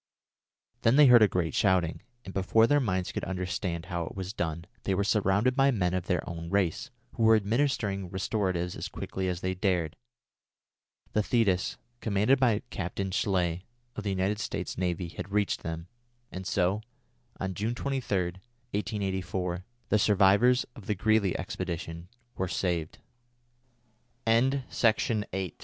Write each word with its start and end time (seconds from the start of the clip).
Then 0.81 0.95
they 0.95 1.05
heard 1.05 1.21
a 1.21 1.27
great 1.27 1.53
shouting, 1.53 2.01
and 2.25 2.33
before 2.33 2.65
their 2.65 2.79
minds 2.79 3.11
could 3.11 3.23
understand 3.23 3.85
how 3.85 4.05
it 4.07 4.15
was 4.15 4.33
done, 4.33 4.65
they 4.81 4.95
were 4.95 5.03
surrounded 5.03 5.55
by 5.55 5.69
men 5.69 5.93
of 5.93 6.07
their 6.07 6.27
own 6.27 6.49
race, 6.49 6.89
who 7.13 7.21
were 7.21 7.35
administering 7.35 8.09
restoratives 8.09 8.75
as 8.75 8.87
quickly 8.87 9.27
as 9.27 9.41
they 9.41 9.53
dared. 9.53 9.95
The 11.13 11.21
Thetis, 11.21 11.77
commanded 11.99 12.39
by 12.39 12.63
Captain 12.71 13.11
Schley, 13.11 13.67
of 13.95 14.03
the 14.03 14.09
United 14.09 14.39
States 14.39 14.75
Navy, 14.75 15.09
had 15.09 15.29
reached 15.31 15.61
them, 15.61 15.85
and 16.31 16.47
so, 16.47 16.81
on 17.39 17.53
June 17.53 17.75
23, 17.75 18.31
1884, 18.71 19.63
the 19.89 19.99
survivors 19.99 20.65
of 20.75 20.87
the 20.87 20.95
Greely 20.95 21.37
expedition 21.37 22.07
were 22.35 22.47
saved. 22.47 22.97
CHAPTER 24.25 24.31
VII 24.31 24.31
PEARY 24.31 24.37
IN 24.45 24.49
GREENLAND 24.49 24.65
The 24.81 24.93
Greenland 25.29 25.53